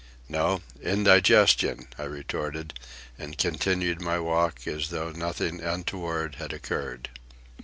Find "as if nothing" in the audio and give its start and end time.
4.65-5.61